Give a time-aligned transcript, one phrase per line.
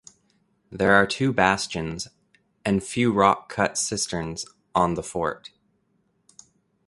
[0.71, 2.07] There are two bastions
[2.65, 5.51] and few rock cut cisterns on the fort.